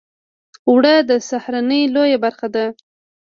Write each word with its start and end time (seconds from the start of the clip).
اوړه 0.69 0.95
د 1.09 1.11
سهارنۍ 1.29 1.81
لویه 1.95 2.17
برخه 2.25 2.47
ده 2.55 2.65